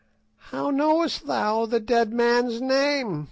"How 0.49 0.71
knowest 0.71 1.27
thou 1.27 1.67
the 1.67 1.79
dead 1.79 2.11
man's 2.11 2.59
name?" 2.59 3.19